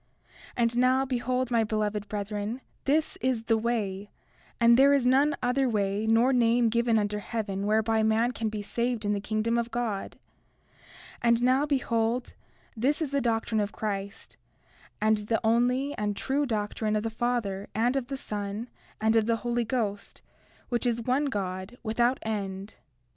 31:21 0.53 0.53
And 0.57 0.77
now, 0.79 1.05
behold, 1.05 1.51
my 1.51 1.63
beloved 1.63 2.09
brethren, 2.09 2.61
this 2.85 3.17
is 3.21 3.43
the 3.43 3.55
way; 3.55 4.09
and 4.59 4.75
there 4.75 4.95
is 4.95 5.05
none 5.05 5.35
other 5.43 5.69
way 5.69 6.07
nor 6.07 6.33
name 6.33 6.69
given 6.69 6.97
under 6.97 7.19
heaven 7.19 7.67
whereby 7.67 8.01
man 8.01 8.31
can 8.31 8.49
be 8.49 8.63
saved 8.63 9.05
in 9.05 9.13
the 9.13 9.19
kingdom 9.19 9.59
of 9.59 9.69
God. 9.69 10.17
And 11.21 11.43
now, 11.43 11.67
behold, 11.67 12.33
this 12.75 12.99
is 12.99 13.11
the 13.11 13.21
doctrine 13.21 13.59
of 13.61 13.71
Christ, 13.73 14.37
and 14.99 15.17
the 15.17 15.39
only 15.43 15.95
and 15.99 16.17
true 16.17 16.47
doctrine 16.47 16.95
of 16.95 17.03
the 17.03 17.11
Father, 17.11 17.69
and 17.75 17.95
of 17.95 18.07
the 18.07 18.17
Son, 18.17 18.69
and 18.99 19.15
of 19.15 19.27
the 19.27 19.35
Holy 19.45 19.65
Ghost, 19.65 20.23
which 20.69 20.87
is 20.87 21.03
one 21.03 21.25
God, 21.25 21.77
without 21.83 22.17
end. 22.23 22.73